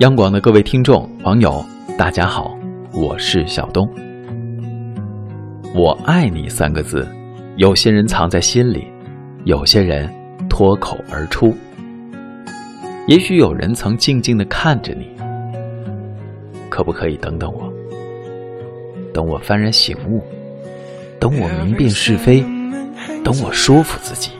[0.00, 1.60] 央广的各位听众、网友，
[1.98, 2.56] 大家好，
[2.92, 3.84] 我是小东。
[5.74, 7.04] 我爱你三个字，
[7.56, 8.86] 有些人藏在心里，
[9.42, 10.08] 有些人
[10.48, 11.52] 脱口而出。
[13.08, 15.08] 也许有人曾静静的看着你，
[16.70, 17.68] 可不可以等等我？
[19.12, 20.22] 等我幡然醒悟，
[21.18, 22.44] 等我明辨是非，
[23.24, 24.30] 等我说服自己，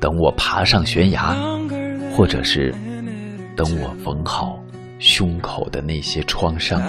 [0.00, 1.36] 等我爬上悬崖，
[2.16, 2.74] 或者是……
[3.62, 4.58] 等我缝好
[4.98, 6.80] 胸口的那些创伤。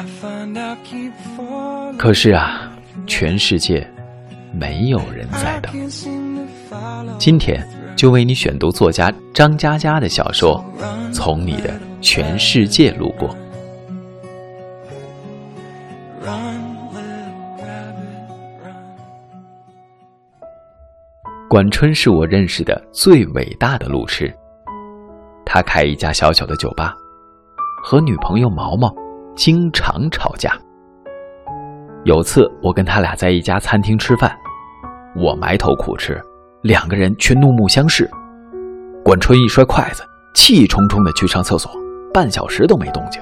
[1.97, 2.71] 可是啊，
[3.05, 3.85] 全世界
[4.53, 5.73] 没有人在等。
[7.19, 7.61] 今天
[7.97, 10.63] 就为你选读作家张嘉佳的小说
[11.13, 13.27] 《从你的全世界路过》。
[21.49, 24.33] 管春是我认识的最伟大的路痴。
[25.45, 26.95] 他开一家小小的酒吧，
[27.83, 28.93] 和女朋友毛毛
[29.35, 30.51] 经常吵架。
[32.03, 34.35] 有次我跟他俩在一家餐厅吃饭，
[35.15, 36.19] 我埋头苦吃，
[36.61, 38.09] 两个人却怒目相视。
[39.03, 41.71] 管春一摔筷子，气冲冲的去上厕所，
[42.13, 43.21] 半小时都没动静。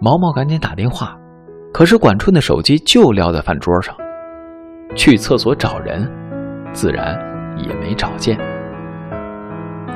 [0.00, 1.14] 毛毛赶紧打电话，
[1.72, 3.94] 可是管春的手机就撂在饭桌上，
[4.96, 6.10] 去厕所找人，
[6.72, 7.18] 自然
[7.58, 8.38] 也没找见。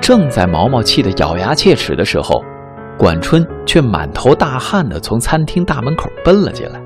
[0.05, 2.44] 正在毛毛气得咬牙切齿的时候，
[2.98, 6.83] 管春却满头大汗的从餐厅大门口奔了进来。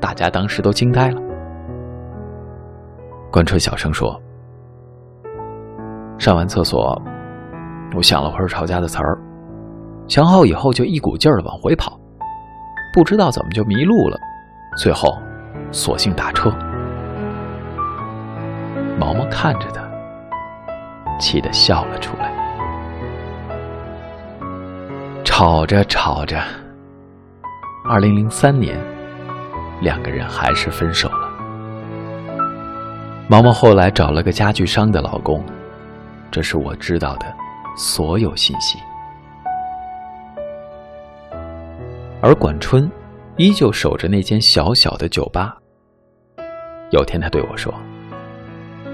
[0.00, 1.20] 大家当时都惊呆了。
[3.30, 4.18] 管春小声说
[6.16, 6.98] ：“上完厕所，
[7.94, 9.18] 我想了会儿吵架的词儿，
[10.08, 12.00] 想好以后就一股劲儿的往回跑，
[12.94, 14.18] 不知道怎么就迷路了，
[14.78, 15.14] 最后
[15.70, 16.50] 索性打车。”
[18.98, 19.84] 毛毛看着他。
[21.18, 22.32] 气得笑了出来。
[25.24, 26.40] 吵着吵着，
[27.84, 28.78] 二零零三年，
[29.80, 31.30] 两个人还是分手了。
[33.26, 35.42] 毛毛后来找了个家具商的老公，
[36.30, 37.26] 这是我知道的
[37.76, 38.78] 所有信息。
[42.20, 42.90] 而管春
[43.36, 45.56] 依旧守着那间小小的酒吧。
[46.90, 47.74] 有天，他对我说：“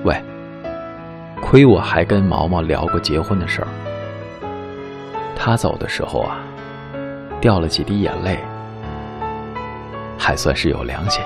[0.04, 0.20] 喂。”
[1.42, 3.68] 亏我还跟毛毛聊过结婚的事儿。
[5.34, 6.38] 他走的时候啊，
[7.40, 8.38] 掉了几滴眼泪，
[10.18, 11.22] 还算是有良心。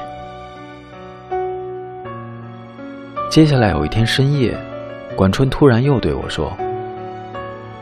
[3.28, 4.56] 接下来有一天深夜，
[5.16, 6.56] 管春突然又对我说：“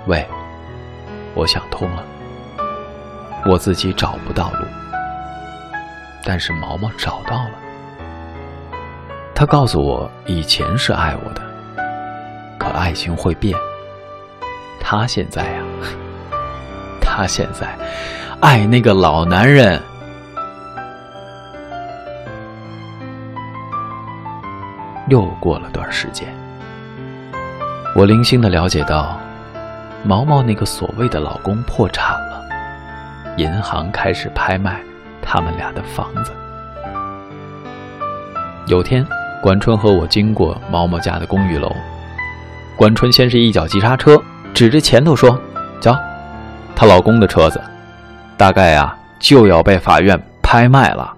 [0.09, 0.27] 喂，
[1.35, 2.03] 我想通了，
[3.45, 4.65] 我自己找不到路，
[6.25, 7.51] 但是毛毛找到了。
[9.35, 11.43] 他告诉我，以前是爱我的。”
[12.75, 13.57] 爱情会变，
[14.81, 15.63] 他现在呀，
[17.01, 17.77] 他现在
[18.41, 19.81] 爱那个老男人。
[25.09, 26.27] 又过了段时间，
[27.95, 29.19] 我零星的了解到，
[30.03, 32.43] 毛毛那个所谓的老公破产了，
[33.37, 34.81] 银行开始拍卖
[35.21, 36.33] 他们俩的房子。
[38.67, 39.07] 有天，
[39.43, 41.71] 管春和我经过毛毛家的公寓楼。
[42.77, 44.21] 管春先是一脚急刹车，
[44.53, 45.41] 指着前头说
[45.81, 45.97] ：“瞧，
[46.75, 47.61] 她老公的车子，
[48.37, 51.15] 大概呀就要被法院拍卖了。”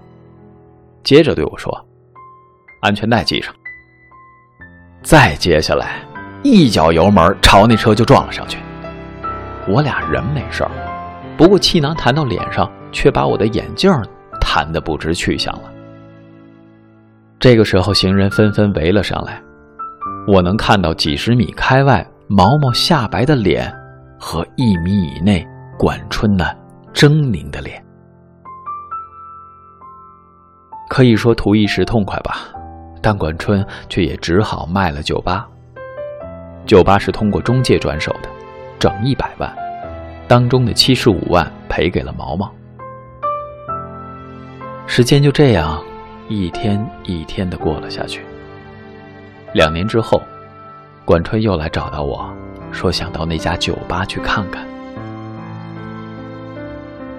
[1.03, 1.85] 接着对我说
[2.81, 3.53] ：“安全带系上。”
[5.01, 6.01] 再接下来，
[6.43, 8.59] 一脚油门朝那车就撞了上去。
[9.67, 10.71] 我俩人没事儿，
[11.37, 13.91] 不过气囊弹到脸上，却把我的眼镜
[14.41, 15.71] 弹得不知去向了。
[17.39, 19.41] 这个时候，行人纷纷围了上来。
[20.27, 23.71] 我能看到几十米开外毛毛下白的脸，
[24.19, 25.47] 和一米以内
[25.77, 26.45] 管春那
[26.93, 27.83] 狰狞的脸。
[30.89, 32.37] 可以说图一时痛快吧，
[33.01, 35.47] 但管春却也只好卖了酒吧。
[36.65, 38.29] 酒吧是通过中介转手的，
[38.79, 39.55] 整一百万，
[40.27, 42.51] 当中的七十五万赔给了毛毛。
[44.87, 45.83] 时间就这样
[46.29, 48.23] 一天一天的过了下去。
[49.55, 50.21] 两年之后，
[51.05, 52.29] 管春又来找到我，
[52.73, 54.67] 说想到那家酒吧去看看。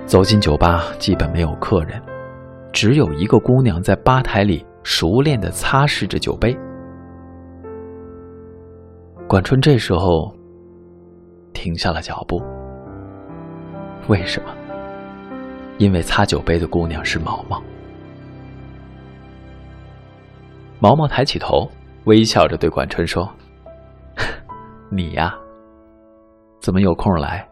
[0.04, 1.98] 走进酒吧，基本没有客人，
[2.74, 6.54] 只有一个姑娘在吧台里熟练的擦拭着酒杯。
[9.26, 10.30] 管春这时候
[11.54, 12.42] 停下了脚步。
[14.08, 14.50] 为什么？
[15.78, 17.62] 因为擦酒杯的姑娘是毛毛。
[20.78, 21.66] 毛毛抬起头。
[22.06, 23.28] 微笑着对管春说
[24.90, 25.36] ：“你呀，
[26.60, 27.46] 怎么有空来？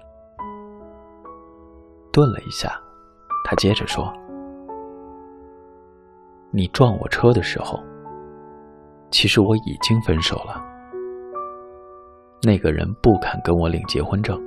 [2.12, 2.80] 顿了一下，
[3.44, 4.12] 他接着说
[6.54, 7.80] ：“你撞我车的时候，
[9.10, 10.62] 其实我已经分手了。
[12.44, 14.40] 那个人不肯跟我领结婚证，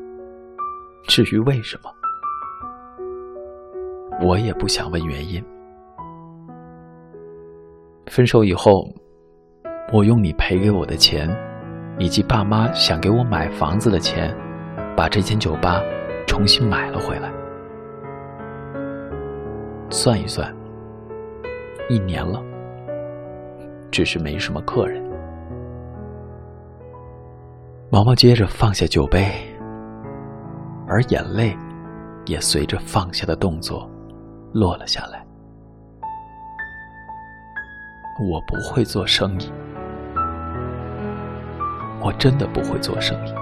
[1.03, 1.91] 至于为什么，
[4.25, 5.43] 我也不想问原因。
[8.05, 8.87] 分手以后，
[9.93, 11.29] 我用你赔给我的钱，
[11.97, 14.35] 以及爸妈想给我买房子的钱，
[14.97, 15.81] 把这间酒吧
[16.27, 17.31] 重新买了回来。”
[19.89, 20.53] 算一算，
[21.87, 22.43] 一年了，
[23.89, 25.01] 只是没什么客人。
[27.89, 29.31] 毛毛接着放下酒杯，
[30.85, 31.57] 而眼泪
[32.25, 33.89] 也随着放下的动作
[34.51, 35.25] 落了下来。
[38.29, 39.49] 我不会做生意，
[42.01, 43.33] 我真的不会做生意。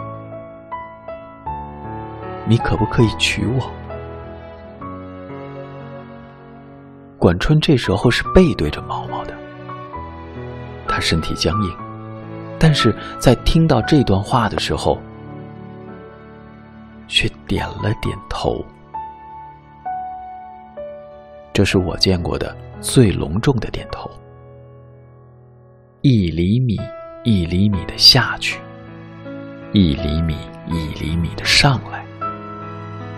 [2.47, 3.71] 你可不可以娶我？
[7.17, 9.33] 管春这时候是背对着毛毛的，
[10.87, 11.75] 他身体僵硬，
[12.59, 14.99] 但是在听到这段话的时候，
[17.07, 18.63] 却点了点头。
[21.51, 24.11] 这是我见过的最隆重的点头。
[26.01, 26.77] 一厘米
[27.25, 28.59] 一厘米的下去，
[29.73, 30.37] 一厘米
[30.67, 32.05] 一厘米的上来，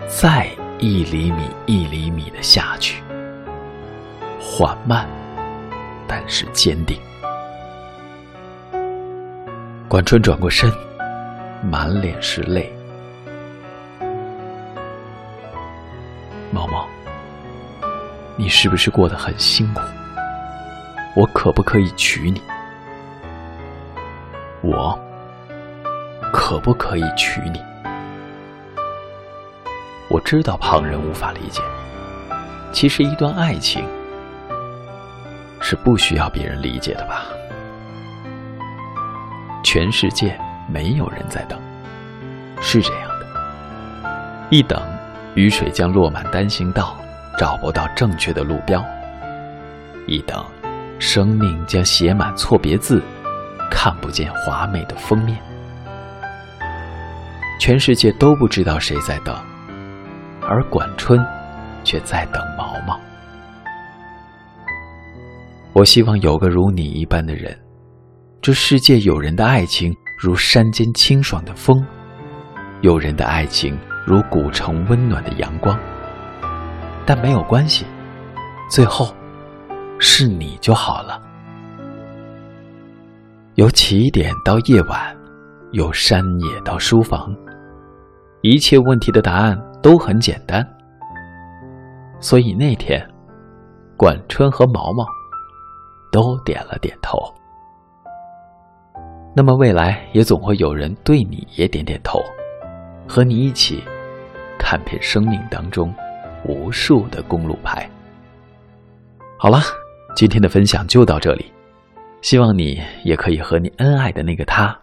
[0.08, 0.48] 再
[0.80, 3.04] 一厘米一厘米的下去。
[4.40, 5.06] 缓慢，
[6.08, 6.98] 但是坚定。
[9.90, 10.72] 管春转过身，
[11.62, 12.74] 满脸是泪。
[16.50, 16.88] 毛毛，
[18.38, 19.82] 你是不是过得很辛苦？
[21.14, 22.42] 我可不可以娶你？
[24.68, 25.00] 我
[26.34, 27.62] 可不可以娶你？
[30.10, 31.62] 我知道旁人无法理解，
[32.74, 33.86] 其实一段爱情。
[35.62, 37.24] 是不需要别人理解的吧？
[39.64, 40.38] 全世界
[40.68, 41.58] 没有人在等，
[42.62, 43.26] 是这样的。
[44.50, 44.82] 一等，
[45.36, 46.98] 雨水将落满单行道，
[47.38, 48.82] 找不到正确的路标；
[50.08, 50.46] 一等，
[51.00, 53.02] 生命将写满错别字，
[53.80, 55.38] 看不见华美的封面。
[57.60, 59.36] 全世界都不知道谁在等，
[60.42, 61.24] 而管春
[61.84, 63.00] 却在等毛毛。
[65.74, 67.56] 我希望有个如你一般的人，
[68.42, 71.86] 这世界有人的爱情如山间清爽的风，
[72.82, 73.78] 有人的爱情
[74.08, 75.78] 如古城温暖的阳光。
[77.06, 77.86] 但没有关系，
[78.72, 79.14] 最后
[80.00, 81.27] 是你就好了。
[83.58, 85.18] 由起点到夜晚，
[85.72, 87.36] 由山野到书房，
[88.42, 90.64] 一切问题的答案都很简单。
[92.20, 93.04] 所以那天，
[93.98, 95.06] 管春和毛毛。
[96.10, 97.20] 都点了点头。
[99.36, 102.20] 那么未来也总会有人对你也点点头，
[103.06, 103.84] 和你一起
[104.58, 105.94] 看遍生命当中
[106.46, 107.88] 无数的公路牌。
[109.38, 109.60] 好了，
[110.16, 111.52] 今天的分享就到这里，
[112.28, 114.78] 希望你也可以和你恩爱的那个他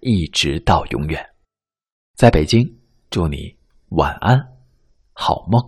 [0.00, 1.28] 一直到永远。
[2.16, 2.66] 在北京，
[3.10, 3.54] 祝你
[3.90, 4.42] 晚安，
[5.12, 5.60] 好梦。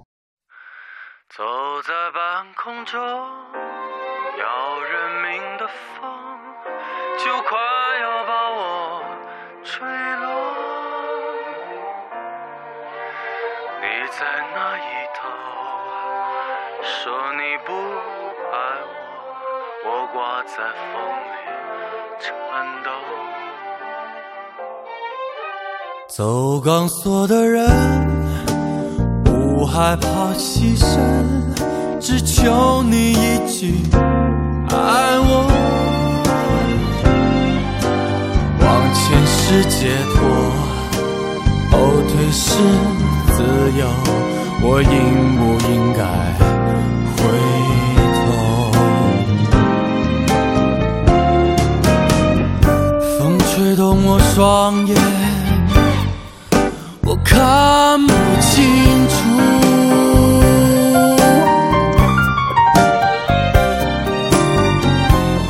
[1.28, 1.44] 走
[1.82, 2.98] 在半空中。
[4.38, 6.10] 要人命的风，
[7.18, 7.58] 就快
[8.00, 9.04] 要把我
[9.62, 10.26] 吹落。
[13.82, 13.86] 你
[14.18, 14.24] 在
[14.54, 14.80] 那一
[15.14, 15.28] 头，
[16.82, 17.72] 说你不，
[20.18, 20.56] 挂在
[20.90, 21.38] 风里
[22.18, 22.28] 颤
[22.82, 22.90] 抖。
[26.08, 27.70] 走钢索的人，
[29.24, 30.90] 不害怕牺牲，
[32.00, 33.76] 只求你一句。
[34.70, 34.74] 爱
[35.20, 35.46] 我，
[38.60, 40.18] 往前是解脱，
[41.70, 42.44] 后退是
[43.36, 43.36] 自
[43.78, 43.86] 由，
[44.64, 44.88] 我应
[45.36, 46.02] 不应该
[54.68, 54.94] 双眼
[57.00, 59.14] 我看不清楚。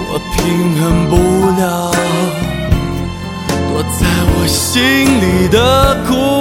[0.08, 0.36] 我平
[0.78, 1.14] 衡不
[1.60, 1.90] 了
[3.68, 4.06] 躲在
[4.36, 5.56] 我心里的
[6.06, 6.37] 苦。